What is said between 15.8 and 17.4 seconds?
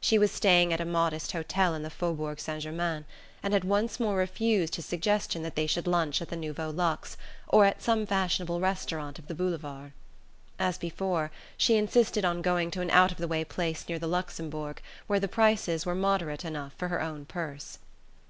were moderate enough for her own